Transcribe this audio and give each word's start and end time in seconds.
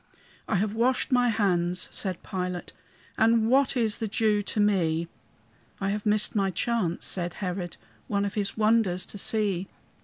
"I 0.47 0.55
have 0.55 0.73
washed 0.73 1.11
my 1.11 1.29
hands," 1.29 1.87
said 1.91 2.23
Pilate, 2.23 2.73
"And 3.19 3.47
what 3.51 3.77
is 3.77 3.99
the 3.99 4.07
Jew 4.07 4.41
to 4.41 4.59
me?" 4.59 5.07
"I 5.79 5.91
have 5.91 6.07
missed 6.07 6.33
my 6.35 6.49
chance," 6.49 7.05
said 7.05 7.35
Herod, 7.35 7.77
"One 8.07 8.25
of 8.25 8.33
his 8.33 8.57
wonders 8.57 9.05
to 9.05 9.19
see. 9.19 9.67